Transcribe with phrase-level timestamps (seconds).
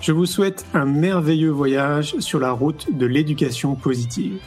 [0.00, 4.40] Je vous souhaite un merveilleux voyage sur la route de l'éducation positive.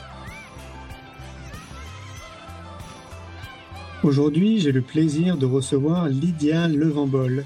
[4.02, 7.46] Aujourd'hui, j'ai le plaisir de recevoir Lydia Levambol.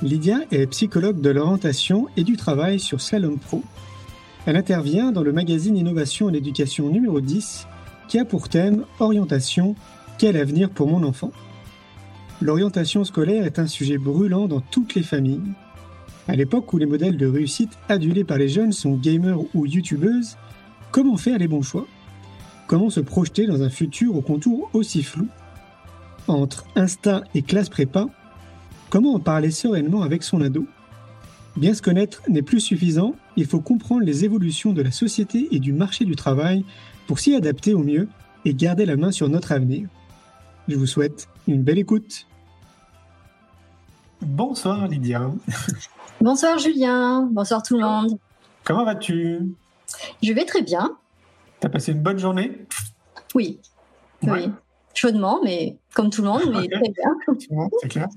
[0.00, 3.64] Lydia est psychologue de l'orientation et du travail sur Slalom Pro.
[4.46, 7.66] Elle intervient dans le magazine Innovation et l'éducation numéro 10
[8.06, 9.74] qui a pour thème Orientation,
[10.18, 11.32] quel avenir pour mon enfant?
[12.40, 15.52] L'orientation scolaire est un sujet brûlant dans toutes les familles
[16.28, 20.36] à l'époque où les modèles de réussite adulés par les jeunes sont gamers ou youtubeuses,
[20.90, 21.86] comment faire les bons choix?
[22.66, 25.28] Comment se projeter dans un futur au contour aussi flou?
[26.26, 28.06] Entre Insta et classe prépa,
[28.88, 30.66] comment en parler sereinement avec son ado?
[31.56, 35.60] Bien se connaître n'est plus suffisant, il faut comprendre les évolutions de la société et
[35.60, 36.64] du marché du travail
[37.06, 38.08] pour s'y adapter au mieux
[38.44, 39.88] et garder la main sur notre avenir.
[40.68, 42.26] Je vous souhaite une belle écoute.
[44.24, 45.30] Bonsoir Lydia.
[46.20, 48.18] Bonsoir Julien, bonsoir tout le monde.
[48.64, 49.40] Comment vas-tu?
[50.22, 50.96] Je vais très bien.
[51.60, 52.66] T'as passé une bonne journée?
[53.34, 53.60] Oui.
[54.22, 54.50] Oui.
[54.94, 57.68] Chaudement, mais comme tout le monde, mais très bien.
[57.82, 58.08] c'est clair.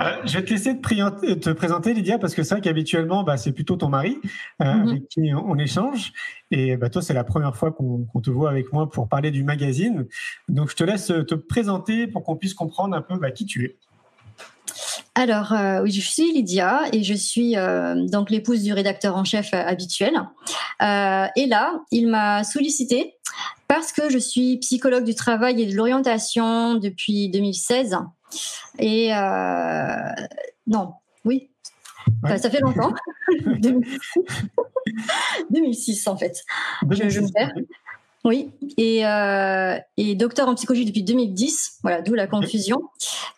[0.00, 3.52] Euh, je vais te laisser te, présenter, Lydia, parce que c'est vrai qu'habituellement, bah, c'est
[3.52, 4.18] plutôt ton mari
[4.62, 4.88] euh, mhm.
[4.88, 6.12] avec qui on échange.
[6.50, 9.42] Et bah, toi, c'est la première fois qu'on te voit avec moi pour parler du
[9.42, 10.06] magazine.
[10.48, 13.64] Donc, je te laisse te présenter pour qu'on puisse comprendre un peu bah, qui tu
[13.64, 13.78] es.
[15.16, 19.22] Alors, euh, oui, je suis Lydia et je suis euh, donc l'épouse du rédacteur en
[19.22, 20.12] chef euh, habituel.
[20.80, 23.14] et là, il m'a sollicité
[23.68, 27.96] parce que je suis psychologue du travail et de l'orientation depuis 2016.
[28.80, 29.10] Et
[30.66, 30.94] non,
[31.24, 31.50] oui,
[32.26, 32.92] ça fait longtemps.
[35.50, 36.42] 2006 en fait.
[36.90, 37.52] Je, je me perds.
[38.24, 42.80] Oui, et, euh, et, docteur en psychologie depuis 2010, voilà, d'où la confusion.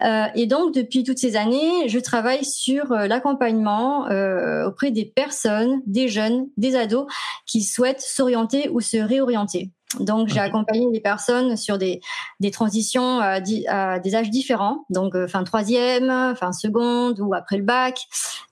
[0.01, 5.05] Euh, et donc, depuis toutes ces années, je travaille sur euh, l'accompagnement euh, auprès des
[5.05, 7.07] personnes, des jeunes, des ados
[7.47, 9.71] qui souhaitent s'orienter ou se réorienter.
[9.99, 12.01] Donc, j'ai accompagné les personnes sur des,
[12.39, 17.65] des transitions à, à, des âges différents, donc fin troisième, fin seconde ou après le
[17.65, 17.99] bac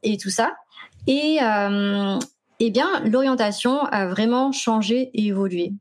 [0.03, 0.53] et tout ça.
[1.06, 1.39] Et
[2.61, 5.72] eh bien, l'orientation a vraiment changé et évolué.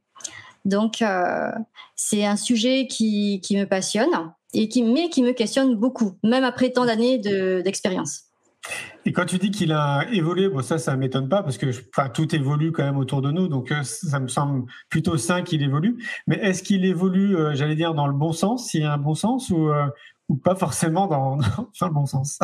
[0.65, 1.51] Donc, euh,
[1.95, 6.71] c'est un sujet qui, me passionne, et qui, mais qui me questionne beaucoup, même après
[6.71, 8.23] tant d'années d'expérience.
[9.05, 12.07] et quand tu dis qu'il a évolué, bon ça, ça m'étonne pas parce que enfin,
[12.07, 15.61] tout évolue quand même autour de nous, donc euh, ça me semble plutôt sain qu'il
[15.63, 15.97] évolue.
[16.27, 18.97] Mais est-ce qu'il évolue, euh, j'allais dire, dans le bon sens, s'il y a un
[18.97, 19.69] bon sens, ou,
[20.29, 22.39] ou pas forcément dans, dans, le bon sens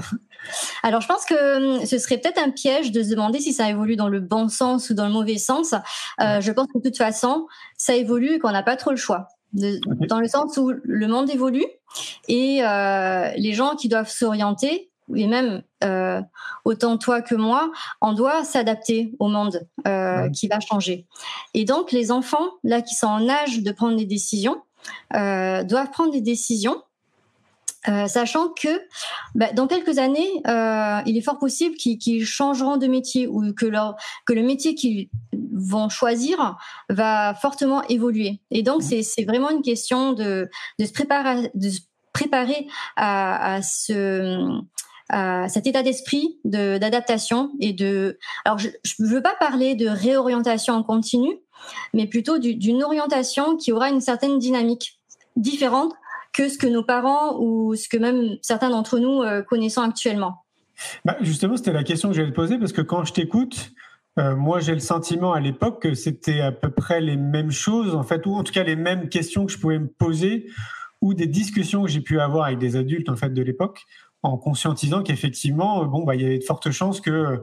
[0.84, 3.70] Alors, je pense que hum, ce serait peut-être un piège de se demander si ça
[3.70, 5.74] évolue dans le bon sens ou dans le mauvais sens.
[6.20, 7.48] Euh, je pense que de toute façon,
[7.78, 9.28] ça évolue et qu'on n'a pas trop le choix.
[9.54, 11.66] Dans le sens où le monde évolue
[12.28, 16.22] et euh, les gens qui doivent s'orienter, et même euh,
[16.66, 21.08] autant toi que moi, on doit s'adapter au monde euh, qui va changer.
[21.54, 24.62] Et donc, les enfants, là, qui sont en âge de prendre des décisions,
[25.16, 26.82] euh, doivent prendre des décisions
[27.88, 28.82] euh, sachant que
[29.36, 33.66] bah, dans quelques années, euh, il est fort possible qu'ils changeront de métier ou que,
[33.66, 33.96] leur,
[34.26, 35.10] que le métier qu'ils
[35.54, 36.58] vont choisir
[36.90, 38.42] va fortement évoluer.
[38.52, 39.02] Et donc, mmh.
[39.02, 41.80] c'est vraiment une question de, de, se, préparer, de se
[42.12, 42.68] préparer
[42.98, 44.62] à, à ce
[45.12, 48.20] à cet état d'esprit d'adaptation et de.
[48.46, 51.40] Alors, je ne veux pas parler de réorientation en continu,
[51.96, 55.00] mais plutôt d'une orientation qui aura une certaine dynamique
[55.36, 55.94] différente
[56.34, 60.46] que ce que nos parents ou ce que même certains d'entre nous euh, connaissons actuellement.
[61.06, 63.72] Bah Justement, c'était la question que j'allais te poser parce que quand je t'écoute,
[64.18, 67.96] euh, moi j'ai le sentiment à l'époque que c'était à peu près les mêmes choses,
[67.96, 70.48] en fait, ou en tout cas les mêmes questions que je pouvais me poser
[71.02, 73.86] ou des discussions que j'ai pu avoir avec des adultes en fait de l'époque,
[74.22, 77.42] en conscientisant qu'effectivement, euh, bon, bah, il y avait de fortes chances que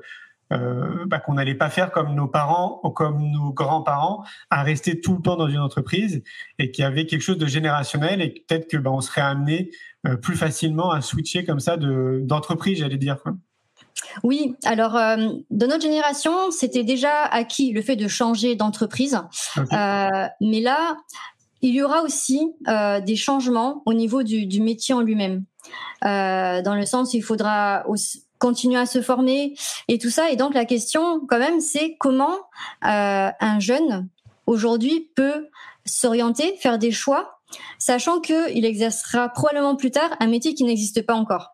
[0.51, 5.17] bah, qu'on n'allait pas faire comme nos parents ou comme nos grands-parents, à rester tout
[5.17, 6.23] le temps dans une entreprise
[6.59, 9.71] et qu'il y avait quelque chose de générationnel et peut-être que bah, on serait amené
[10.23, 13.21] plus facilement à switcher comme ça de d'entreprise, j'allais dire.
[13.23, 13.33] Quoi.
[14.23, 19.21] Oui, alors de notre génération, c'était déjà acquis le fait de changer d'entreprise,
[19.73, 20.97] mais là,
[21.63, 25.45] il y aura aussi euh, des changements au niveau du, du métier en lui-même,
[26.05, 29.55] euh, dans le sens où il faudra aussi continuer à se former
[29.88, 30.31] et tout ça.
[30.31, 32.37] Et donc la question, quand même, c'est comment
[32.85, 34.09] euh, un jeune
[34.47, 35.49] aujourd'hui peut
[35.85, 37.38] s'orienter, faire des choix,
[37.79, 41.53] sachant qu'il exercera probablement plus tard un métier qui n'existe pas encore.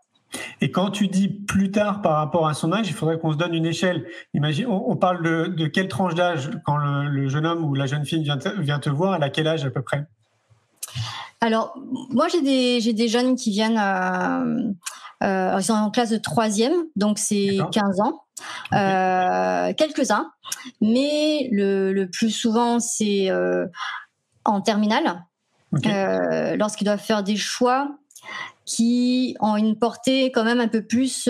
[0.61, 3.37] Et quand tu dis plus tard par rapport à son âge, il faudrait qu'on se
[3.37, 4.07] donne une échelle.
[4.33, 8.07] Imagine, on, parle de, de, quelle tranche d'âge quand le, jeune homme ou la jeune
[8.07, 10.07] fille vient te, vient te voir, à quel âge à peu près?
[11.41, 11.77] Alors,
[12.11, 14.73] moi j'ai des, j'ai des jeunes qui viennent, euh,
[15.23, 18.25] euh, ils sont en classe de troisième, donc c'est 15 ans.
[18.73, 20.33] Euh, quelques-uns,
[20.81, 23.67] mais le, le, plus souvent c'est euh,
[24.45, 25.25] en terminale,
[26.59, 27.89] lorsqu'ils doivent faire des choix
[28.65, 31.29] qui ont une portée quand même un peu plus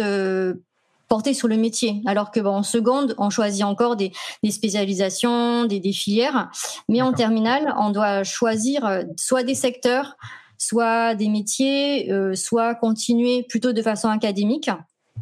[1.08, 2.00] portée sur le métier.
[2.06, 4.12] Alors que bon, en seconde, on choisit encore des,
[4.42, 6.50] des spécialisations, des, des, filières,
[6.88, 10.16] mais en terminale, on doit choisir soit des secteurs,
[10.62, 14.70] soit des métiers, euh, soit continuer plutôt de façon académique.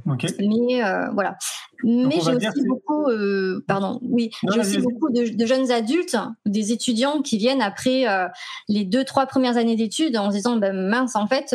[0.07, 1.37] Mais euh, voilà.
[1.83, 6.73] Mais j'ai aussi beaucoup, euh, pardon, oui, j'ai aussi beaucoup de, de, jeunes adultes, des
[6.73, 8.29] étudiants qui viennent après euh,
[8.69, 11.55] les deux trois premières années d'études en se disant ben, mince en fait.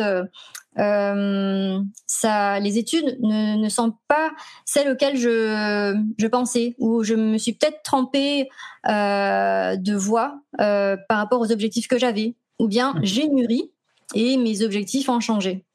[0.78, 4.32] Euh, ça, les études ne, ne, sont pas
[4.66, 8.50] celles auxquelles je, je pensais, ou je me suis peut-être trompée
[8.86, 13.72] de voie par rapport aux objectifs que j'avais, ou bien j'ai mûri
[14.14, 15.66] et mes objectifs ont changé.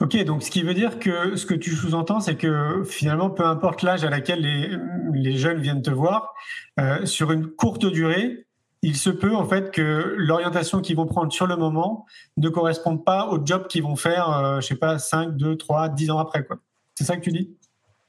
[0.00, 3.44] Ok, donc ce qui veut dire que ce que tu sous-entends, c'est que finalement, peu
[3.46, 4.70] importe l'âge à laquelle les,
[5.14, 6.34] les, jeunes viennent te voir,
[6.78, 8.46] euh, sur une courte durée,
[8.82, 12.04] il se peut en fait que l'orientation qu'ils vont prendre sur le moment
[12.36, 15.88] ne corresponde pas au job qu'ils vont faire, euh, je sais pas, 5, 2, 3,
[15.90, 16.44] 10 ans après.
[16.44, 16.58] quoi.
[16.94, 17.56] C'est ça que tu dis?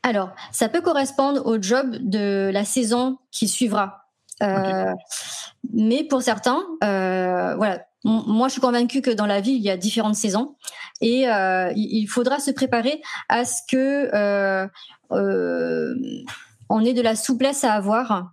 [0.02, 4.10] Alors, ça peut correspondre au job de la saison qui suivra.
[4.42, 4.92] Euh,
[5.72, 9.70] Mais pour certains, euh, voilà, moi, je suis convaincue que dans la vie, il y
[9.70, 10.56] a différentes saisons
[11.02, 14.68] et euh, il faudra se préparer à ce que euh,
[15.12, 15.96] euh,
[16.70, 18.32] on ait de la souplesse à avoir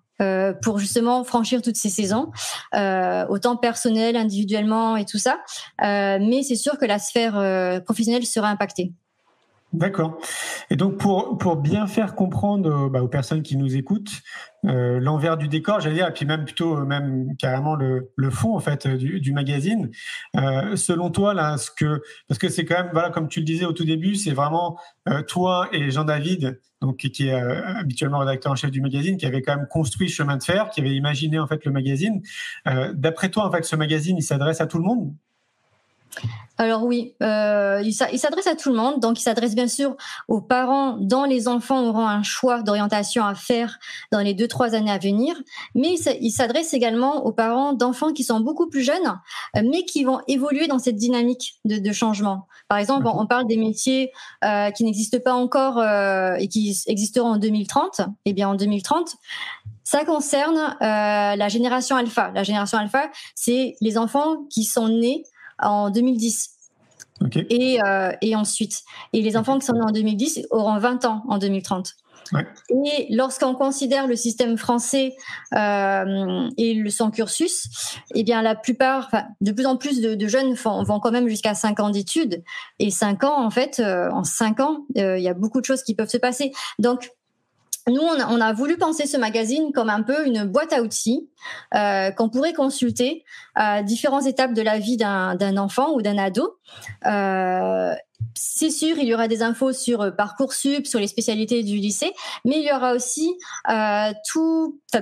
[0.61, 2.31] pour justement franchir toutes ces saisons,
[2.75, 5.41] autant personnel, individuellement et tout ça.
[5.81, 8.93] Mais c'est sûr que la sphère professionnelle sera impactée.
[9.73, 10.19] D'accord.
[10.69, 14.21] Et donc pour pour bien faire comprendre bah, aux personnes qui nous écoutent
[14.65, 18.57] euh, l'envers du décor, j'allais dire, et puis même plutôt même carrément le, le fond
[18.57, 19.91] en fait du, du magazine.
[20.37, 23.47] Euh, selon toi là, ce que parce que c'est quand même voilà comme tu le
[23.47, 24.77] disais au tout début, c'est vraiment
[25.09, 29.17] euh, toi et Jean David donc qui est euh, habituellement rédacteur en chef du magazine,
[29.19, 32.23] qui avait quand même construit Chemin de fer, qui avait imaginé en fait le magazine.
[32.67, 35.15] Euh, d'après toi en fait ce magazine il s'adresse à tout le monde?
[36.59, 39.97] Alors oui, euh, il s'adresse à tout le monde, donc il s'adresse bien sûr
[40.29, 43.79] aux parents dont les enfants auront un choix d'orientation à faire
[44.13, 45.35] dans les deux trois années à venir,
[45.75, 49.19] mais il s'adresse également aux parents d'enfants qui sont beaucoup plus jeunes,
[49.57, 52.47] euh, mais qui vont évoluer dans cette dynamique de, de changement.
[52.71, 54.13] Par exemple, on, parle des métiers
[54.45, 58.03] euh, qui n'existent pas encore euh, et qui existeront en 2030.
[58.27, 59.17] Eh bien, en 2030,
[59.83, 62.31] ça concerne euh, la génération alpha.
[62.33, 65.25] La génération alpha, c'est les enfants qui sont nés
[65.63, 66.57] en 2010.
[67.51, 71.23] Et, euh, et ensuite, et les enfants qui sont nés en 2010 auront 20 ans
[71.29, 71.95] en 2030.
[72.33, 72.47] Ouais.
[72.87, 75.17] Et lorsqu'on considère le système français
[75.55, 77.67] euh, et le, son cursus,
[78.15, 81.29] eh bien la plupart, de plus en plus de, de jeunes vont, vont, quand même
[81.29, 82.43] jusqu'à 5 ans d'études.
[82.79, 85.83] Et 5 ans, en fait, euh, en 5 ans, il y a beaucoup de choses
[85.83, 86.53] qui peuvent se passer.
[86.79, 87.11] Donc
[87.89, 91.29] nous, on a, voulu penser ce magazine comme un peu une boîte à outils
[91.75, 96.59] euh, qu'on pourrait consulter à différentes étapes de la vie d'un enfant ou d'un ado.
[97.07, 97.95] Euh,
[98.35, 102.13] c'est sûr, il y aura des infos sur euh, Parcoursup, sur les spécialités du lycée,
[102.45, 103.33] mais il y aura aussi
[103.69, 104.13] euh,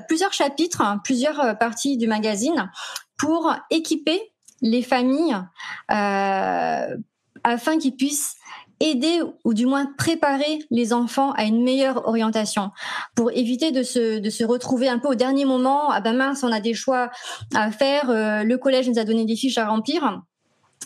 [0.07, 2.71] plusieurs chapitres, hein, plusieurs euh, parties du magazine
[3.19, 5.37] pour équiper les familles
[5.91, 6.97] euh,
[7.45, 8.37] afin qu'ils puissent
[8.81, 12.71] aider ou du moins préparer les enfants à une meilleure orientation
[13.15, 15.91] pour éviter de se, de se retrouver un peu au dernier moment.
[15.91, 17.11] Ah ben mince, on a des choix
[17.55, 18.11] à faire.
[18.11, 20.21] Euh, le collège nous a donné des fiches à remplir.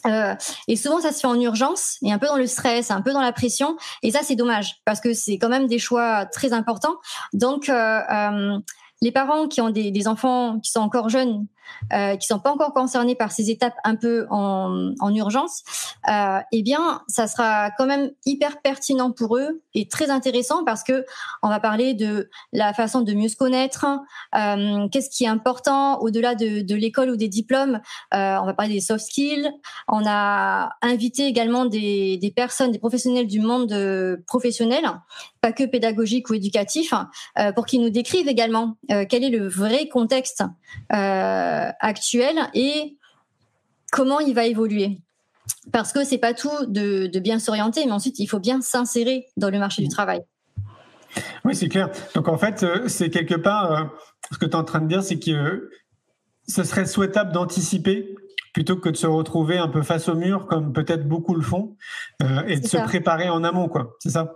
[0.06, 0.34] Euh,
[0.68, 3.12] et souvent, ça se fait en urgence et un peu dans le stress, un peu
[3.12, 3.76] dans la pression.
[4.02, 6.96] Et ça, c'est dommage parce que c'est quand même des choix très importants.
[7.32, 8.58] Donc, euh,
[9.00, 11.46] les parents qui ont des, enfants qui sont encore jeunes
[11.92, 15.62] euh, qui sont pas encore concernés par ces étapes un peu en, en urgence,
[16.08, 20.82] euh, eh bien, ça sera quand même hyper pertinent pour eux et très intéressant parce
[20.82, 21.04] que
[21.42, 23.86] on va parler de la façon de mieux se connaître,
[24.34, 27.80] euh, qu'est-ce qui est important au-delà de, l'école ou des diplômes.
[28.14, 29.50] Euh, on va parler des soft skills.
[29.88, 33.72] On a invité également des, personnes, des professionnels du monde
[34.26, 34.84] professionnel,
[35.40, 36.94] pas que pédagogique ou éducatif,
[37.54, 40.42] pour qu'ils nous décrivent également quel est le vrai contexte
[41.80, 42.96] actuel et
[43.90, 45.00] comment il va évoluer.
[45.72, 49.26] Parce que c'est pas tout de, de bien s'orienter, mais ensuite il faut bien s'insérer
[49.36, 50.22] dans le marché du travail.
[51.44, 51.90] Oui, c'est clair.
[52.14, 53.84] Donc en fait, euh, c'est quelque part, euh,
[54.32, 55.70] ce que tu es en train de dire, c'est que euh,
[56.48, 58.14] ce serait souhaitable d'anticiper
[58.54, 61.76] plutôt que de se retrouver un peu face au mur, comme peut-être beaucoup le font,
[62.22, 63.96] euh, et de se préparer en amont, quoi.
[63.98, 64.34] C'est ça?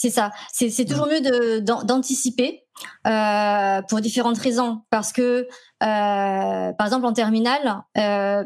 [0.00, 0.30] C'est ça.
[0.52, 2.62] C'est toujours mieux de- d'an- d'anticiper
[3.08, 4.82] euh, pour différentes raisons.
[4.90, 5.48] Parce que,
[5.82, 8.44] euh, par exemple, en terminale, euh,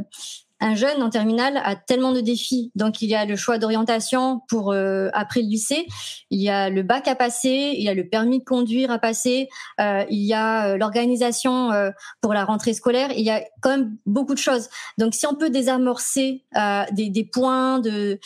[0.62, 2.70] un jeune en terminale a tellement de défis.
[2.74, 5.86] Donc, il y a le choix d'orientation pour euh, après le lycée.
[6.30, 7.74] Il y a le bac à passer.
[7.76, 9.48] Il y a le permis de conduire à passer.
[9.80, 11.90] euh, il y a euh, l'organisation euh,
[12.20, 13.10] pour la rentrée scolaire.
[13.16, 14.68] Il y a quand même beaucoup de choses.
[14.98, 18.18] Donc, si on peut désamorcer euh, des, des points de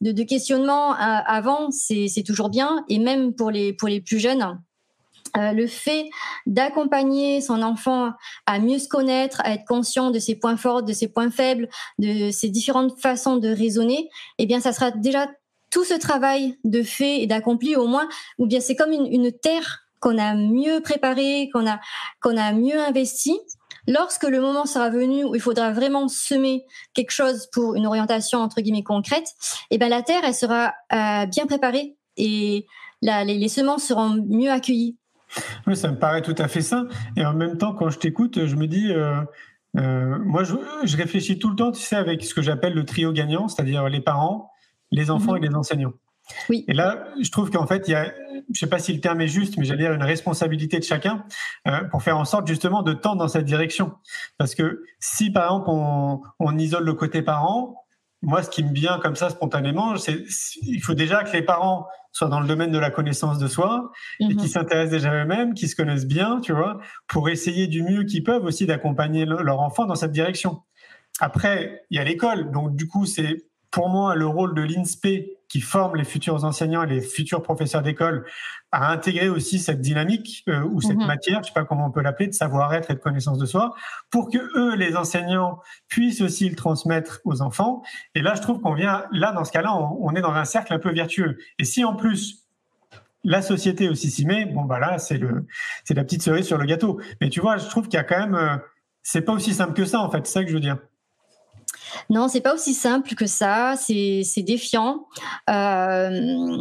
[0.00, 0.96] de, de questionnement euh,
[1.26, 2.84] avant, c'est toujours bien.
[2.88, 4.60] Et même pour les pour les plus jeunes,
[5.36, 6.08] euh, le fait
[6.46, 8.12] d'accompagner son enfant
[8.46, 11.68] à mieux se connaître, à être conscient de ses points forts, de ses points faibles,
[11.98, 14.08] de ses différentes façons de raisonner,
[14.38, 15.28] eh bien, ça sera déjà
[15.70, 18.08] tout ce travail de fait et d'accompli au moins,
[18.38, 21.80] ou bien c'est comme une, une terre qu'on a mieux préparée, qu'on a
[22.20, 23.38] qu'on a mieux investi.
[23.88, 28.40] Lorsque le moment sera venu où il faudra vraiment semer quelque chose pour une orientation
[28.40, 29.26] entre guillemets concrète,
[29.70, 32.66] eh ben la terre elle sera euh, bien préparée et
[33.00, 34.96] la, les, les semences seront mieux accueillies.
[35.66, 36.84] Oui, ça me paraît tout à fait ça.
[37.16, 39.20] Et en même temps, quand je t'écoute, je me dis, euh,
[39.78, 42.84] euh, moi, je, je réfléchis tout le temps, tu sais, avec ce que j'appelle le
[42.84, 44.50] trio gagnant, c'est-à-dire les parents,
[44.90, 45.44] les enfants Mhm.
[45.44, 45.92] et les enseignants.
[46.48, 46.64] Oui.
[46.68, 48.12] Et là, je trouve qu'en fait, il y a,
[48.54, 51.24] je sais pas si le terme est juste, mais j'allais dire une responsabilité de chacun
[51.66, 53.92] euh, pour faire en sorte justement de tendre dans cette direction.
[54.38, 57.84] Parce que si par exemple on, on isole le côté parent,
[58.22, 60.24] moi, ce qui me vient comme ça spontanément, c'est
[60.62, 63.90] il faut déjà que les parents soient dans le domaine de la connaissance de soi,
[64.20, 64.36] et Mhm.
[64.36, 66.78] qui s'intéressent déjà à eux-mêmes, qui se connaissent bien, tu vois,
[67.08, 70.62] pour essayer du mieux qu'ils peuvent aussi d'accompagner le- leur enfant dans cette direction.
[71.20, 75.26] Après, il y a l'école, donc du coup, c'est pour moi le rôle de l'INSPE
[75.52, 78.24] qui forme les futurs enseignants et les futurs professeurs d'école
[78.70, 81.06] à intégrer aussi cette dynamique euh, ou cette Mhm.
[81.06, 83.74] matière, je sais pas comment on peut l'appeler, de savoir-être et de connaissance de soi,
[84.10, 87.82] pour que eux, les enseignants, puissent aussi le transmettre aux enfants.
[88.14, 90.46] Et là, je trouve qu'on vient, là, dans ce cas-là, on, on est dans un
[90.46, 91.36] cercle un peu vertueux.
[91.58, 92.46] Et si en plus
[93.22, 95.46] la société aussi s'y met, bon bah là, c'est le,
[95.84, 96.98] c'est la petite cerise sur le gâteau.
[97.20, 98.56] Mais tu vois, je trouve qu'il y a quand même, euh,
[99.02, 100.26] c'est pas aussi simple que ça en fait.
[100.26, 100.78] C'est ça que je veux dire.
[102.10, 103.74] Non, c'est pas aussi simple que ça.
[103.76, 105.06] C'est défiant.
[105.50, 106.58] Euh,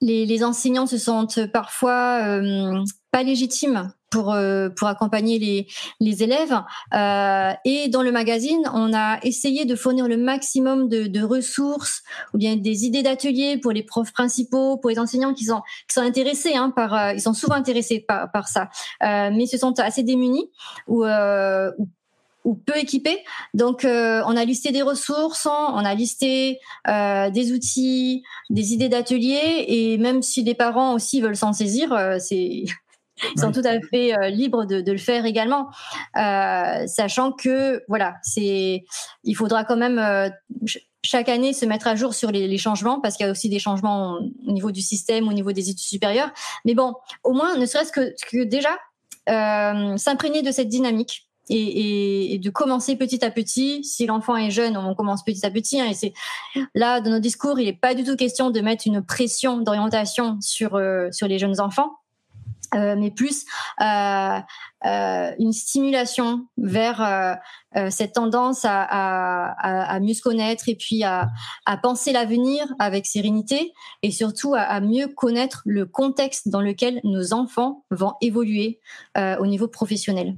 [0.00, 5.66] les, les enseignants se sentent parfois euh, pas légitimes pour euh, pour accompagner les
[6.00, 6.60] les élèves.
[6.94, 12.02] Euh, et dans le magazine, on a essayé de fournir le maximum de, de ressources
[12.34, 15.94] ou bien des idées d'ateliers pour les profs principaux, pour les enseignants qui sont qui
[15.94, 18.68] sont intéressés hein, par euh, ils sont souvent intéressés par par ça,
[19.02, 20.50] euh, mais se sont assez démunis
[20.88, 21.88] ou ou
[22.44, 23.22] ou peu équipés.
[23.54, 28.72] Donc, euh, on a listé des ressources, hein, on a listé euh, des outils, des
[28.72, 32.64] idées d'ateliers, et même si les parents aussi veulent s'en saisir, euh, c'est
[33.34, 35.68] ils sont tout à fait euh, libres de, de le faire également,
[36.16, 38.84] euh, sachant que voilà, c'est
[39.24, 40.30] il faudra quand même euh,
[40.66, 43.32] ch- chaque année se mettre à jour sur les, les changements parce qu'il y a
[43.32, 46.30] aussi des changements au niveau du système, au niveau des études supérieures.
[46.64, 48.78] Mais bon, au moins, ne serait-ce que, que déjà
[49.28, 53.84] euh, s'imprégner de cette dynamique et, de commencer petit à petit.
[53.84, 55.80] Si l'enfant est jeune, on commence petit à petit.
[55.80, 56.12] hein, et c'est
[56.74, 60.38] là dans nos discours, il n'est pas du tout question de mettre une pression d'orientation
[60.40, 61.92] sur euh, sur les jeunes enfants.
[62.72, 63.46] Euh, mais plus
[63.80, 64.40] euh,
[64.84, 67.36] une stimulation vers
[67.90, 71.28] cette tendance à, mieux se connaître et puis à,
[71.82, 73.72] penser l'avenir avec sérénité
[74.04, 78.78] et surtout à, mieux connaître le contexte dans lequel nos enfants vont évoluer
[79.16, 80.36] au niveau professionnel.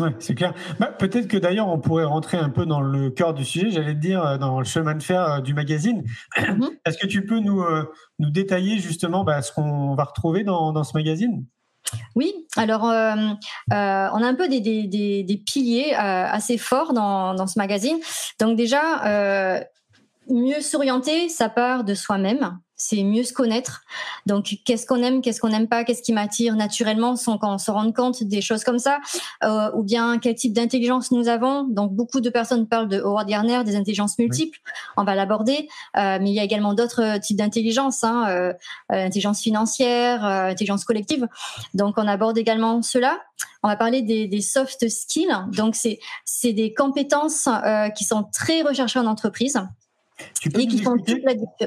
[0.00, 0.54] Ouais, c'est clair.
[0.80, 3.94] Bah, Peut-être que d'ailleurs on pourrait rentrer un peu dans le cœur du sujet, j'allais
[3.94, 6.02] te dire, euh, dans le chemin de fer euh, du magazine.
[6.36, 6.70] Mhm.
[6.84, 7.84] Est-ce que tu peux nous, euh,
[8.18, 11.44] nous détailler justement bah, ce qu'on va retrouver dans, dans ce magazine?
[12.16, 16.92] Oui, alors euh, euh, on a un peu des, des, des, des piliers assez forts
[16.92, 17.98] dans, dans ce magazine.
[18.40, 19.62] Donc déjà,
[20.28, 22.58] mieux s'orienter, ça part de soi-même.
[22.76, 23.82] C'est mieux se connaître.
[24.26, 27.70] Donc, qu'est-ce qu'on aime, qu'est-ce qu'on n'aime pas, qu'est-ce qui m'attire naturellement sans qu'on se
[27.70, 28.98] rende compte des choses comme ça,
[29.44, 31.64] euh, ou bien quel type d'intelligence nous avons.
[31.64, 34.58] Donc, beaucoup de personnes parlent de Howard Gardner, des intelligences multiples.
[34.96, 38.52] On va l'aborder, euh, mais il y a également d'autres types d'intelligence, hein, euh,
[38.88, 41.28] intelligence financière, intelligence collective.
[41.74, 43.20] Donc, on aborde également cela.
[43.62, 45.34] On va parler des, des soft skills.
[45.52, 47.48] Donc, c'est c'est des compétences
[47.96, 49.58] qui sont très recherchées en entreprise.
[50.40, 50.60] Tu peux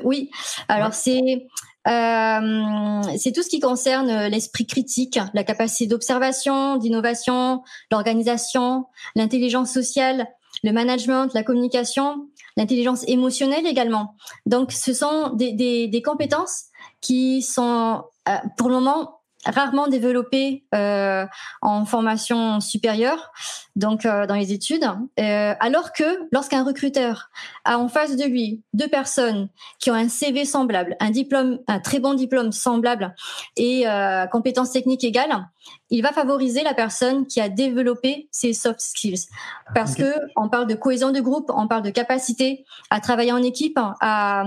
[0.03, 0.29] Oui,
[0.67, 1.47] alors c'est
[1.87, 10.27] euh, c'est tout ce qui concerne l'esprit critique, la capacité d'observation, d'innovation, l'organisation, l'intelligence sociale,
[10.63, 12.27] le management, la communication,
[12.57, 14.15] l'intelligence émotionnelle également.
[14.45, 16.65] Donc, ce sont des, des, des compétences
[16.99, 19.16] qui sont, euh, pour le moment,
[19.47, 21.25] rarement développé euh,
[21.61, 23.31] en formation supérieure,
[23.75, 24.85] donc euh, dans les études,
[25.19, 27.29] euh, alors que lorsqu'un recruteur
[27.63, 29.49] a en face de lui deux personnes
[29.79, 33.15] qui ont un CV semblable, un diplôme, un très bon diplôme semblable
[33.55, 33.85] et
[34.31, 35.47] compétences techniques égales,
[35.89, 39.27] il va favoriser la personne qui a développé ses soft skills,
[39.73, 43.43] parce que on parle de cohésion de groupe, on parle de capacité à travailler en
[43.43, 44.45] équipe, à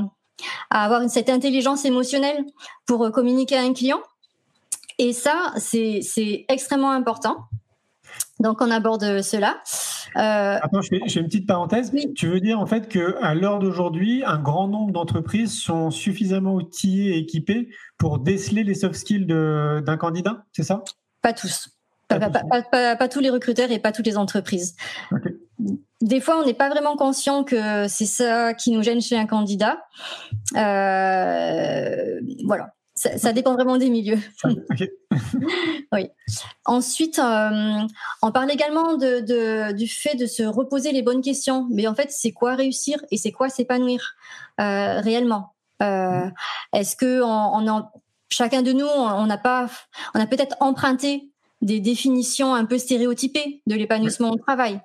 [0.70, 2.44] à avoir cette intelligence émotionnelle
[2.86, 4.00] pour communiquer à un client.
[5.00, 7.46] Et ça, c'est extrêmement important.
[8.38, 9.62] Donc, on aborde cela.
[10.16, 11.90] Euh, Attends, je fais, une petite parenthèse.
[12.14, 17.14] Tu veux dire en fait qu'à l'heure d'aujourd'hui, un grand nombre d'entreprises sont suffisamment outillées
[17.14, 20.84] et équipées pour déceler les soft skills d'un candidat, c'est ça?
[21.22, 21.70] Pas tous.
[22.08, 24.76] Pas, tous les recruteurs et pas toutes les entreprises.
[26.02, 29.26] Des fois, on n'est pas vraiment conscient que c'est ça qui nous gêne chez un
[29.26, 29.78] candidat.
[30.56, 32.74] Euh, voilà.
[33.00, 34.18] Ça, dépend vraiment des milieux.
[35.92, 36.10] oui.
[36.66, 37.78] Ensuite, euh,
[38.20, 41.66] on parle également de, du fait de se reposer les bonnes questions.
[41.70, 44.16] Mais en fait, c'est quoi réussir et c'est quoi s'épanouir
[44.60, 45.54] euh, réellement?
[45.82, 46.28] Euh,
[46.74, 47.86] Est-ce que on,
[48.28, 49.70] chacun de nous, on n'a pas,
[50.14, 51.30] on a peut-être emprunté
[51.62, 54.78] des définitions un peu stéréotypées de l'épanouissement au travail?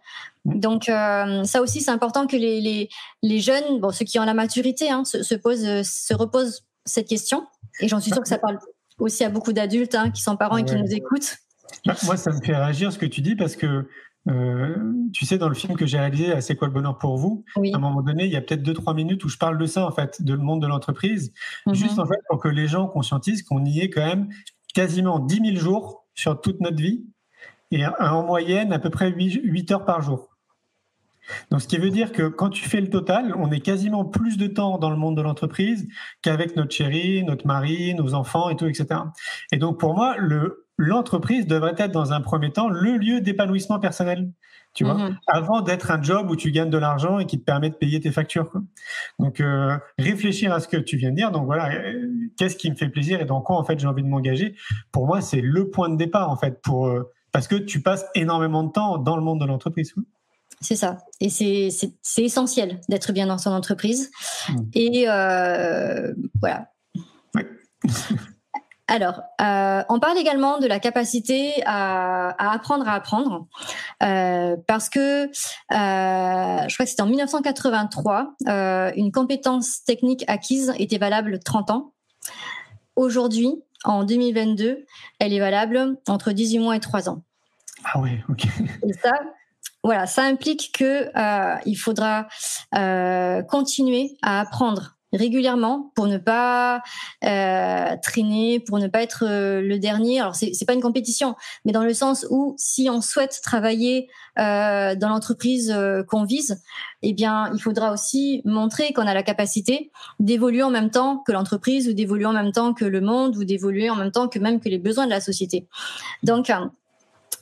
[0.46, 2.88] Donc ça aussi, c'est important que les,
[3.22, 7.10] les, jeunes, bon, ceux qui ont la maturité, hein, se, se, posent, se reposent cette
[7.10, 7.46] question
[7.80, 8.60] et j'en suis sûre que ça parle
[9.00, 11.38] aussi à beaucoup d'adultes hein, qui sont parents et qui nous écoutent.
[11.86, 13.88] Bah, moi, ça me fait réagir ce que tu dis parce que
[14.28, 14.76] euh,
[15.14, 17.44] tu sais, dans le film que j'ai réalisé, C'est quoi le bonheur pour vous?
[17.56, 19.66] À un moment donné, il y a peut-être deux trois minutes où je parle de
[19.66, 21.32] ça en fait, de le monde de l'entreprise,
[21.68, 21.76] mhm.
[21.76, 24.30] juste en fait pour que les gens conscientisent qu'on y est quand même
[24.74, 27.06] quasiment 10 000 jours sur toute notre vie
[27.72, 30.35] et en moyenne à peu près 8, 8 heures par jour.
[31.52, 34.38] Donc, ce qui veut dire que quand tu fais le total, on est quasiment plus
[34.38, 35.88] de temps dans le monde de l'entreprise
[36.22, 39.02] qu'avec notre chérie, notre mari, nos enfants et tout, etc.
[39.52, 43.80] Et donc, pour moi, le, l'entreprise devrait être dans un premier temps le lieu d'épanouissement
[43.80, 44.30] personnel,
[44.74, 45.18] tu vois, mhm.
[45.28, 48.00] avant d'être un job où tu gagnes de l'argent et qui te permet de payer
[48.02, 48.52] tes factures.
[49.20, 51.32] Donc, euh, réfléchir à ce que tu viens de dire.
[51.32, 54.04] Donc voilà, euh, qu'est-ce qui me fait plaisir et dans quoi en fait j'ai envie
[54.04, 54.56] de m'engager.
[54.92, 58.06] Pour moi, c'est le point de départ en fait pour euh, parce que tu passes
[58.16, 59.94] énormément de temps dans le monde de l'entreprise.
[60.62, 60.98] C'est ça.
[61.20, 64.12] Et c'est essentiel d'être bien dans son entreprise.
[64.50, 64.62] Mmh.
[64.74, 66.72] Et euh, voilà.
[68.88, 73.48] Alors, euh, on parle également de la capacité à, apprendre à apprendre,
[74.04, 75.28] euh, parce que
[75.72, 78.36] je crois que c'était en 1983,
[78.96, 81.94] une compétence technique acquise était valable 30 ans.
[82.96, 84.86] Aujourd'hui, en 2022,
[85.20, 87.24] elle est valable entre 18 mois et 3 ans.
[87.86, 88.46] Ah oui, ok.
[88.88, 89.12] Et ça,
[89.86, 92.28] voilà, ça implique que euh, il faudra
[92.74, 96.82] euh, continuer à apprendre régulièrement pour ne pas
[97.24, 100.20] euh, traîner, pour ne pas être le dernier.
[100.20, 105.08] Alors c'est pas une compétition, mais dans le sens où si on souhaite travailler dans
[105.08, 105.74] l'entreprise
[106.10, 106.62] qu'on vise,
[107.02, 111.32] eh bien il faudra aussi montrer qu'on a la capacité d'évoluer en même temps que
[111.32, 114.40] l'entreprise ou d'évoluer en même temps que le monde ou d'évoluer en même temps que
[114.40, 115.68] même que les besoins de la société.
[116.24, 116.50] Donc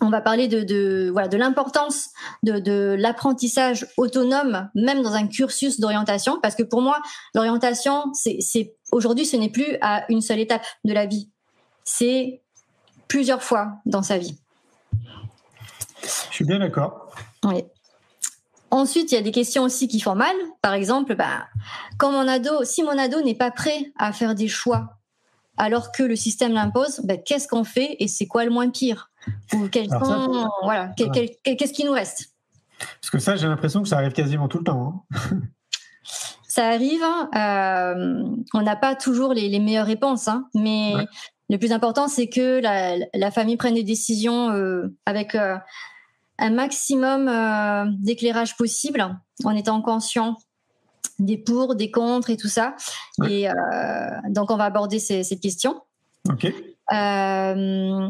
[0.02, 2.10] on va parler de, de voilà de l'importance
[2.44, 7.00] de, de l'apprentissage autonome même dans un cursus d'orientation parce que pour moi
[7.34, 11.30] l'orientation c'est aujourd'hui ce n'est plus à une seule étape de la vie.
[11.84, 12.42] C'est
[13.08, 14.38] plusieurs fois dans sa vie.
[16.02, 17.12] Je suis bien d'accord.
[17.44, 17.64] Oui.
[18.72, 20.36] Ensuite, il y a des questions aussi qui font mal.
[20.62, 21.48] Par exemple, bah,
[21.98, 24.98] quand mon ado, si mon ado n'est pas prêt à faire des choix
[25.58, 29.12] alors que le système l'impose, bah, qu'est-ce qu'on fait et c'est quoi le moins pire?
[29.54, 29.68] Ou
[30.64, 32.34] voilà, qu'est-ce qui nous reste?
[32.80, 35.06] Parce que ça, j'ai l'impression que ça arrive quasiment tout le temps.
[35.12, 35.40] Hein.
[36.48, 37.04] ça arrive.
[37.36, 40.94] Euh, on n'a pas toujours les, meilleures réponses, hein, mais
[41.50, 45.58] le plus important, c'est que la, famille prenne des décisions euh, avec euh,
[46.40, 50.38] un maximum d'éclairage possible, en étant conscient
[51.20, 52.76] des pour, des contre et tout ça.
[53.30, 53.48] Et
[54.30, 55.82] donc, on va aborder ces, cette question.
[56.30, 56.52] Ok.
[56.92, 58.10] Euh,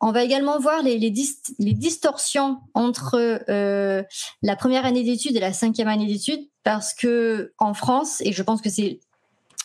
[0.00, 1.12] on va également voir les, les,
[1.58, 4.02] les distorsions entre euh,
[4.42, 8.42] la première année d'études et la cinquième année d'études, parce que en France, et je
[8.42, 9.00] pense que c'est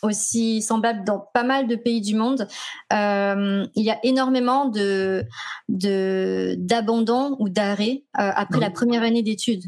[0.01, 2.47] aussi semblable dans pas mal de pays du monde,
[2.91, 5.25] euh, il y a énormément de
[5.69, 9.63] d'abandon ou d'arrêt euh, après la première année d'études,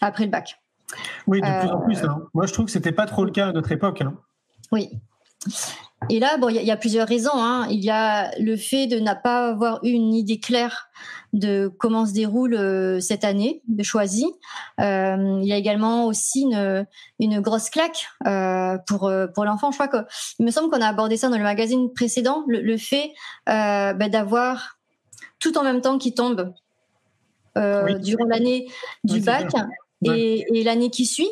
[0.00, 0.60] après le bac.
[1.26, 2.04] Oui, de plus en plus.
[2.04, 2.22] Hein.
[2.34, 4.00] Moi, je trouve que c'était pas trop le cas à notre époque.
[4.00, 4.14] Hein.
[4.70, 4.90] Oui.
[6.10, 7.34] Et là, bon, il y, a plusieurs raisons.
[7.34, 7.66] Hein.
[7.70, 10.88] Il y a le fait de n'a pas avoir eu une idée claire
[11.32, 14.26] de comment se déroule euh, cette année de choisi.
[14.80, 16.86] Euh, il y a également aussi une,
[17.18, 19.70] une grosse claque euh, pour pour l'enfant.
[19.70, 20.06] Je crois que
[20.38, 23.12] il me semble qu'on a abordé ça dans le magazine précédent, le, fait
[23.46, 24.78] ben, d'avoir
[25.40, 26.52] tout en même temps qui tombe
[27.56, 28.68] durant l'année
[29.04, 29.52] du bac
[30.04, 31.30] et, et l'année qui suit.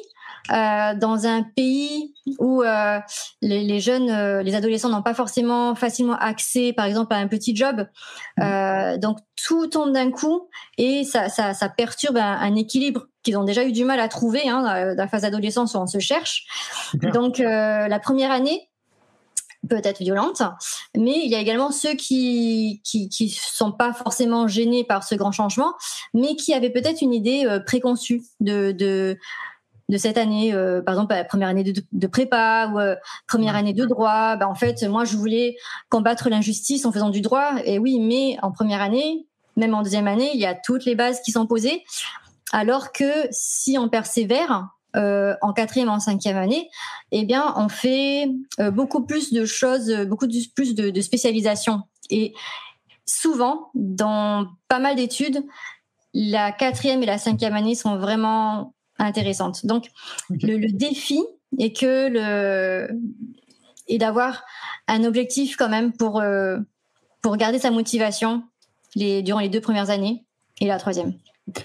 [0.51, 2.99] Euh, dans un pays où euh,
[3.41, 7.29] les, les, jeunes, euh, les adolescents n'ont pas forcément facilement accès, par exemple, à un
[7.29, 7.87] petit job.
[8.37, 8.43] Mmh.
[8.43, 13.37] Euh, donc tout tombe d'un coup et ça, ça, ça perturbe un, un équilibre qu'ils
[13.37, 16.01] ont déjà eu du mal à trouver hein, dans la phase d'adolescence où on se
[16.01, 16.45] cherche.
[17.15, 18.69] Donc la première année,
[19.69, 20.43] peut être violente,
[20.97, 25.15] mais il y a également ceux qui qui qui sont pas forcément gênés par ce
[25.15, 25.75] grand changement,
[26.15, 29.17] mais qui avaient peut-être une idée préconçue de de
[29.93, 32.97] de cette année, euh, par exemple la première année de, prépa ou euh,
[33.29, 35.55] première année de droit, bah, en fait moi je voulais
[35.91, 37.53] combattre l'injustice en faisant du droit.
[37.67, 39.27] Et oui, mais en première année,
[39.57, 41.85] même en deuxième année, il y a toutes les bases qui sont posées.
[42.53, 46.71] Alors que si on persévère, euh, en quatrième, en cinquième année,
[47.11, 48.31] eh bien, on fait
[48.73, 51.83] beaucoup plus de choses, beaucoup plus de, de spécialisation.
[52.09, 52.33] Et
[53.05, 55.45] souvent, dans pas mal d'études,
[56.15, 58.75] la quatrième et la cinquième année sont vraiment
[59.07, 59.67] intéressante.
[59.67, 59.87] Donc,
[60.31, 61.21] le, défi
[61.59, 62.89] est que le
[63.89, 64.45] et d'avoir
[64.89, 66.59] un objectif quand même pour euh,
[67.21, 68.45] pour garder sa motivation
[68.95, 70.25] les durant les deux premières années
[70.61, 71.15] et la troisième.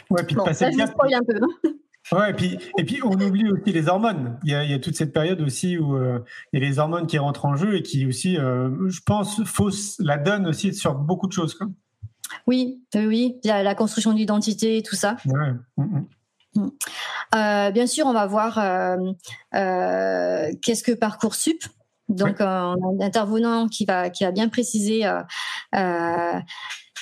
[0.09, 1.39] Ouais, puis passer un peu.
[1.41, 1.69] Hein.
[2.13, 4.39] Ouais, et puis, et puis on oublie aussi les hormones.
[4.43, 6.19] Il y a, il y a toute cette période aussi où euh,
[6.53, 9.43] il y a les hormones qui rentrent en jeu et qui aussi, euh, je pense,
[9.43, 11.53] fausse la donne aussi sur beaucoup de choses.
[11.53, 11.67] Quoi.
[12.45, 15.17] Oui, oui, il y a la construction de l'identité, tout ça.
[15.25, 15.51] Ouais.
[15.75, 15.83] Mm.
[15.83, 16.07] Mm.
[17.35, 18.97] Euh, bien sûr, on va voir euh,
[19.55, 21.63] euh, qu'est-ce que parcoursup.
[22.09, 25.03] Donc, un intervenant qui va qui va bien préciser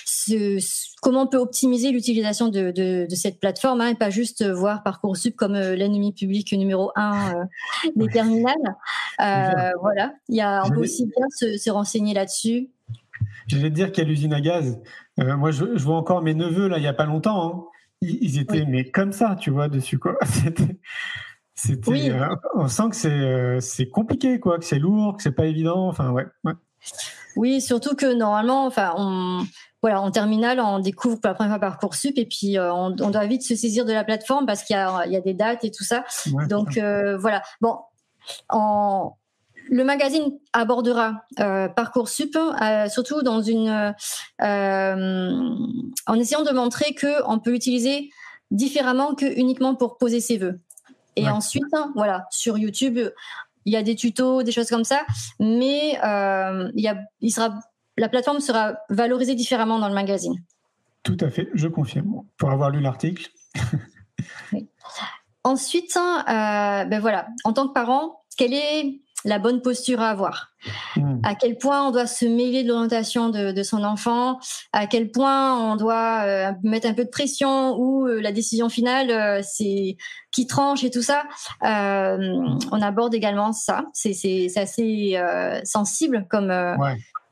[0.08, 0.60] ce,
[1.02, 4.82] comment on peut optimiser l'utilisation de, de, de, cette plateforme hein, et pas juste voir
[4.82, 7.48] Parcoursup comme l'ennemi public numéro un
[7.96, 8.76] des terminales.
[9.20, 12.72] voilà, il y a, on peut aussi bien se, se renseigner là-dessus.
[13.46, 14.80] J'allais te dire qu'il y a l'usine à gaz.
[15.18, 17.48] moi, je, je, vois encore mes neveux là, il y a pas longtemps.
[17.48, 20.18] Hein ils étaient mais comme ça, tu vois, dessus quoi.
[21.58, 25.32] C'était, euh, on sent que c'est euh, c'est compliqué quoi, que c'est lourd, que c'est
[25.32, 25.88] pas évident.
[25.88, 26.26] Enfin ouais,
[27.38, 29.46] Oui, surtout que normalement, enfin, on,
[29.82, 33.26] voilà, en terminale, on découvre pour la première fois Parcoursup et puis euh, on, doit
[33.26, 35.64] vite se saisir de la plateforme parce qu'il y a, il y a des dates
[35.64, 36.04] et tout ça.
[36.50, 37.42] Donc voilà.
[37.62, 37.80] Bon,
[38.50, 39.16] en,
[39.70, 43.94] le magazine abordera euh, Parcoursup, euh, surtout dans une,
[44.42, 45.56] euh,
[46.08, 48.10] en essayant de montrer que on peut l'utiliser
[48.52, 50.60] différemment que uniquement pour poser ses vœux.
[51.16, 51.64] Et ensuite,
[51.96, 53.00] voilà, sur YouTube,
[53.64, 55.06] il y a des tutos, des choses comme ça,
[55.40, 57.58] mais il, y a, il sera,
[57.98, 60.36] la plateforme sera valorisée différemment dans le magazine.
[61.04, 62.24] Tout à fait, je confirme.
[62.38, 63.30] Pour avoir lu l'article.
[65.46, 70.52] Ensuite, euh, ben voilà, en tant que parent, quel est la bonne posture à avoir.
[70.96, 71.20] Hmm.
[71.24, 74.40] À quel point on doit se mêler de l'orientation de, son enfant,
[74.72, 78.70] à quel point on doit euh, mettre un peu de pression ou euh, la décision
[78.70, 79.98] finale, euh, c'est
[80.32, 81.24] qui tranche et tout ça.
[81.62, 83.86] on aborde également ça.
[83.94, 85.18] C'est assez
[85.64, 86.54] sensible comme,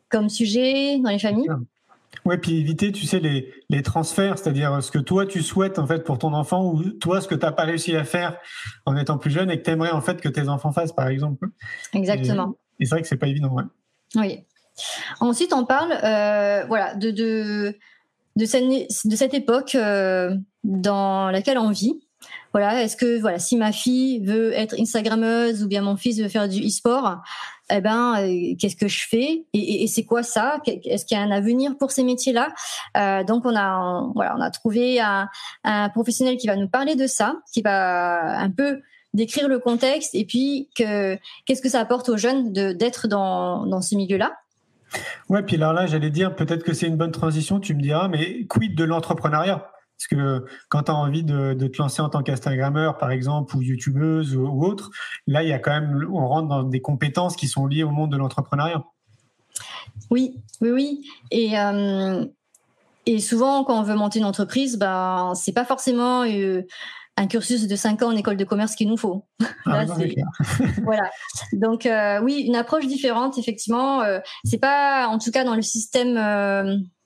[0.10, 1.50] comme sujet dans les familles.
[2.26, 5.86] Ouais, puis éviter, tu sais, les, les transferts, c'est-à-dire ce que toi tu souhaites en
[5.86, 8.38] fait pour ton enfant ou toi ce que tu n'as pas réussi à faire
[8.86, 11.08] en étant plus jeune et que tu aimerais en fait que tes enfants fassent, par
[11.08, 11.50] exemple.
[11.94, 12.56] Exactement.
[12.80, 13.64] Et, c'est vrai que c'est pas évident, ouais.
[14.16, 14.46] Oui.
[15.20, 17.76] Ensuite, on parle, euh, voilà, de, de,
[18.36, 22.00] de, cette, de cette époque euh, dans laquelle on vit.
[22.52, 26.30] Voilà, est-ce que voilà, si ma fille veut être Instagrammeuse ou bien mon fils veut
[26.30, 27.22] faire du e-sport,
[27.72, 30.60] eh ben, euh, qu'est-ce que je fais et, c'est quoi ça?
[30.66, 32.50] Est-ce qu'il y a un avenir pour ces métiers-là?
[32.98, 35.30] Euh, Donc, on a, voilà, on a trouvé un,
[35.90, 38.82] professionnel qui va nous parler de ça, qui va un peu
[39.14, 43.82] décrire le contexte et puis que qu'est-ce que ça apporte aux jeunes d'être dans, dans
[43.82, 44.34] ce milieu-là.
[45.30, 48.46] Ouais, puis là, j'allais dire peut-être que c'est une bonne transition, tu me diras, mais
[48.46, 49.73] quid de l'entrepreneuriat?
[50.04, 53.62] Parce que quand tu as envie de, te lancer en tant qu'Instagrammeur, par exemple, ou
[53.62, 54.90] YouTubeuse ou, autre,
[55.28, 57.92] là, il y a quand même, on rentre dans des compétences qui sont liées au
[57.92, 58.84] monde de l'entrepreneuriat.
[60.10, 61.08] Oui, oui, oui.
[61.32, 62.26] Et, euh,
[63.06, 66.64] et souvent, quand on veut monter une entreprise, ben, c'est pas forcément euh,
[67.18, 69.26] un cursus de 5 ans en école de commerce qu'il nous faut.
[69.66, 69.86] Ah,
[70.84, 71.10] voilà.
[71.54, 74.02] Donc euh, oui, une approche différente, effectivement.
[74.02, 76.18] Euh, c'est pas, en tout cas dans le système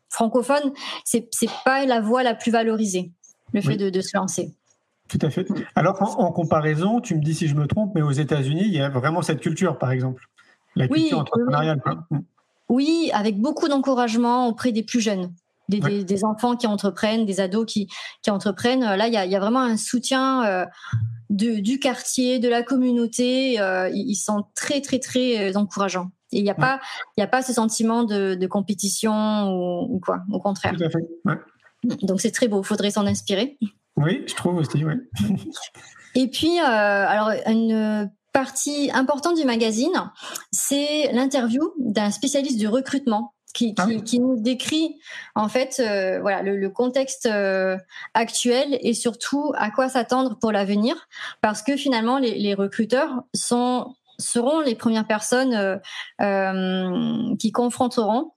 [0.09, 0.73] francophone,
[1.05, 3.11] c'est c'est pas la voie la plus valorisée,
[3.53, 4.53] le fait de, de, se lancer.
[5.07, 5.47] Tout à fait.
[5.75, 8.81] Alors en, comparaison, tu me dis si je me trompe, mais aux États-Unis, il y
[8.81, 10.27] a vraiment cette culture, par exemple,
[10.75, 11.81] la culture entrepreneuriale.
[12.11, 12.19] Oui,
[12.69, 15.31] oui, avec beaucoup d'encouragement auprès des plus jeunes
[15.69, 17.87] des, enfants qui entreprennent, des ados qui,
[18.21, 18.81] qui entreprennent.
[18.81, 20.65] Là, il y a, vraiment un soutien euh,
[21.29, 23.59] du quartier, de la communauté.
[23.59, 26.11] Euh, ils sont très, très, très euh, encourageants.
[26.31, 26.81] Il n'y a, pas,
[27.15, 30.73] il a pas ce sentiment de, compétition ou, quoi, au contraire.
[30.77, 32.05] Tout à fait.
[32.05, 33.57] Donc c'est très beau, il faudrait s'en inspirer.
[33.95, 34.93] Oui, je trouve aussi, oui.
[36.15, 40.11] Et puis, alors, une partie importante du magazine,
[40.51, 43.33] c'est l'interview d'un spécialiste du recrutement
[43.77, 44.99] ah qui, nous décrit
[45.33, 47.77] en fait euh, voilà le, contexte euh,
[48.13, 50.95] actuel et surtout à quoi s'attendre pour l'avenir
[51.41, 55.79] parce que finalement les, recruteurs sont seront les premières personnes
[56.21, 58.31] euh, qui confronteront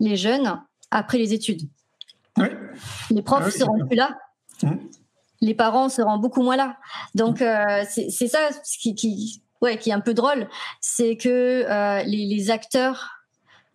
[0.00, 0.60] les jeunes
[0.90, 1.68] après les études.
[3.10, 4.16] Les profs ne ah seront plus là.
[4.62, 4.76] Mmh.
[5.40, 6.76] Les parents seront beaucoup moins là.
[7.14, 10.48] Donc c'est ça ce qui, qui, ouais, qui est un peu drôle,
[10.80, 13.18] c'est que les, les acteurs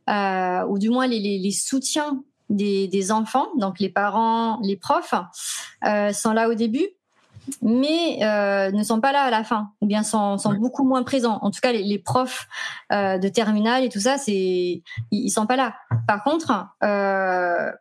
[0.09, 4.75] euh, ou du moins les, les, les soutiens des, des, enfants, donc les parents, les
[4.75, 5.13] profs,
[5.85, 6.87] euh, sont là au début,
[7.61, 11.03] mais euh, ne sont pas là à la fin, ou bien sont, sont beaucoup moins
[11.03, 11.39] présents.
[11.41, 12.47] En tout cas, les, les profs
[12.91, 15.75] euh, de terminale et tout ça, c'est ils, ils sont pas là.
[16.07, 17.71] Par contre, euh,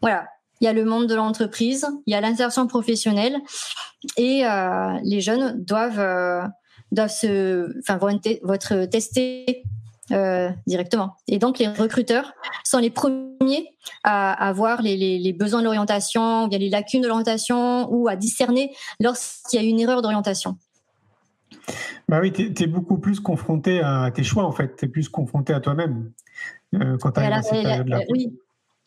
[0.00, 0.28] voilà,
[0.60, 3.38] il y a le monde de l'entreprise, il y a l'insertion professionnelle,
[4.16, 6.48] et euh, les jeunes doivent
[6.90, 8.08] doivent se, enfin, vont
[8.54, 9.64] être testés
[10.12, 11.16] euh, directement.
[11.26, 12.32] Et donc, les recruteurs
[12.64, 13.68] sont les premiers
[14.04, 18.08] à, à voir les, les, les, besoins de l'orientation, bien les lacunes de l'orientation ou
[18.08, 20.56] à discerner lorsqu'il y a une erreur d'orientation.
[22.08, 24.76] Bah oui, tu es, beaucoup plus confronté à tes choix, en fait.
[24.76, 26.10] Tu es plus confronté à toi-même
[26.74, 28.00] euh, quand tu à, cette période-là.
[28.10, 28.32] Oui,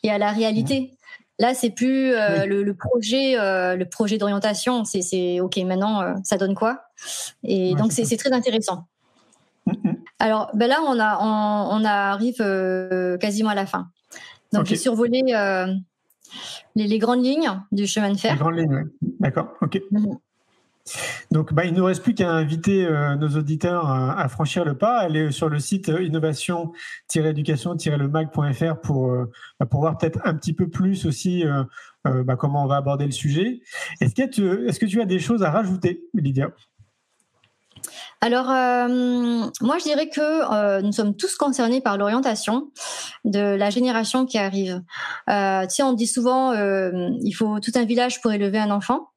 [0.02, 0.96] et à la réalité.
[1.38, 4.84] Là, c'est plus euh, le, le, projet, euh, le projet d'orientation.
[4.84, 6.84] C'est OK, maintenant, euh, ça donne quoi?
[7.42, 8.86] Et donc, c'est très intéressant.
[10.22, 13.88] Alors ben là, on, a, on, arrive euh, quasiment à la fin.
[14.52, 15.66] Donc j'ai survolé euh,
[16.76, 18.34] les, grandes lignes du chemin de fer.
[18.34, 18.84] Les grandes lignes,
[19.18, 19.82] D'accord, ok.
[19.90, 20.18] Mhm.
[21.30, 24.78] Donc, bah, il ne nous reste plus qu'à inviter euh, nos auditeurs à, franchir le
[24.78, 29.12] pas, aller sur le site innovation-éducation-le-mag.fr pour,
[29.58, 31.42] bah, pour voir peut-être un petit peu plus aussi
[32.04, 33.62] bah, comment on va aborder le sujet.
[34.00, 36.52] Est-ce que, est-ce que tu as des choses à rajouter, Lydia?
[38.22, 38.86] Alors, euh,
[39.60, 42.70] moi, je dirais que euh, nous sommes tous concernés par l'orientation
[43.24, 44.80] de la génération qui arrive.
[45.28, 48.70] Euh, tu sais, on dit souvent, euh, il faut tout un village pour élever un
[48.70, 49.08] enfant.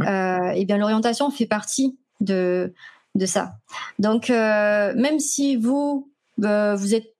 [0.00, 2.72] Euh, et bien, l'orientation fait partie de
[3.14, 3.56] de ça.
[3.98, 7.14] Donc, même si vous vous êtes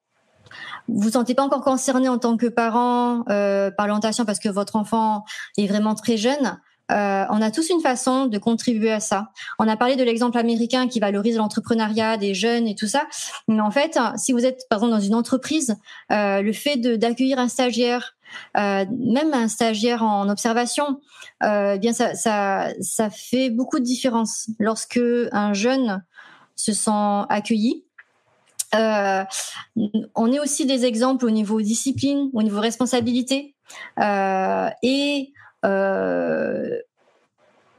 [0.88, 5.24] vous sentez pas encore concerné en tant que parent par l'orientation parce que votre enfant
[5.58, 6.58] est vraiment très jeune,
[6.92, 9.30] euh, on a tous une façon de contribuer à ça.
[9.58, 13.06] On a parlé de l'exemple américain qui valorise l'entrepreneuriat des jeunes et tout ça.
[13.48, 15.76] Mais en fait, si vous êtes par exemple dans une entreprise,
[16.12, 18.16] euh, le fait d'accueillir un stagiaire,
[18.56, 21.00] euh, même un stagiaire en observation,
[21.42, 25.00] eh bien ça, ça, ça fait beaucoup de différence lorsque
[25.32, 26.02] un jeune
[26.54, 27.84] se sent accueilli.
[28.72, 33.54] on est aussi des exemples au niveau discipline, au niveau responsabilité.
[33.98, 35.32] et
[35.66, 36.78] euh,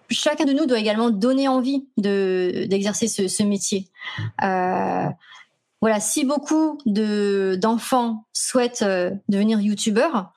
[0.09, 3.89] chacun de nous doit également donner envie de d'exercer ce, ce, métier.
[4.43, 5.07] Euh,
[5.81, 10.33] voilà, si beaucoup de d'enfants souhaitent euh, devenir youtubeurs,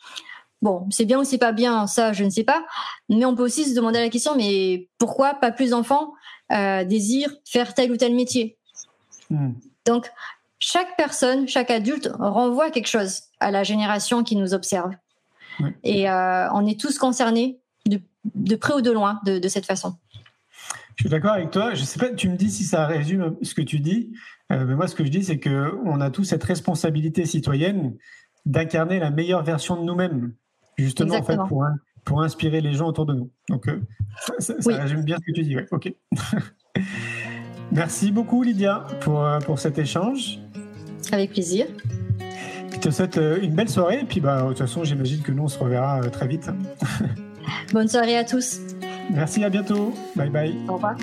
[0.63, 2.65] bon, c'est bien ou c'est pas bien, ça je ne sais pas,
[3.09, 6.13] mais on peut aussi se demander la question, mais pourquoi pas plus d'enfants
[6.53, 8.59] euh, désirent faire tel ou tel métier?
[9.31, 9.53] Hmm.
[9.87, 10.11] Donc
[10.59, 14.91] chaque personne, chaque adulte renvoie quelque chose à la génération qui nous observe.
[15.83, 19.97] Et euh, on est tous concernés de, près ou de loin de, cette façon.
[20.97, 21.75] Je suis d'accord avec toi.
[21.75, 24.13] Je sais pas, tu me dis si ça résume ce que tu dis.
[24.53, 27.97] Euh, mais moi, ce que je dis, c'est que on a tous cette responsabilité citoyenne
[28.45, 30.35] d'incarner la meilleure version de nous-mêmes,
[30.77, 31.65] justement en fait, pour,
[32.05, 33.31] pour inspirer les gens autour de nous.
[33.49, 33.81] Donc, euh,
[34.39, 35.57] ça, résume bien ce que tu dis.
[35.71, 35.93] Ok.
[37.73, 40.41] Merci beaucoup, Lydia, pour, pour cet échange.
[41.13, 41.67] Avec plaisir.
[42.73, 44.01] Je te souhaite euh, une belle soirée.
[44.03, 46.51] Et puis, bah, de toute façon, j'imagine que nous, on se reverra euh, très vite.
[47.73, 48.59] Bonne soirée à tous.
[49.13, 49.95] Merci, à bientôt.
[50.17, 50.55] Bye bye.
[50.69, 50.97] Au revoir.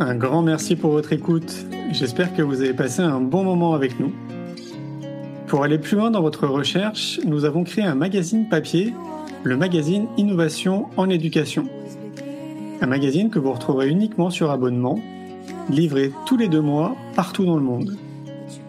[0.00, 1.66] Un grand merci pour votre écoute.
[1.90, 4.12] J'espère que vous avez passé un bon moment avec nous.
[5.46, 8.92] Pour aller plus loin dans votre recherche, nous avons créé un magazine papier,
[9.42, 11.66] le magazine Innovation en éducation.
[12.80, 15.00] Un magazine que vous retrouverez uniquement sur abonnement,
[15.70, 17.96] livré tous les deux mois partout dans le monde.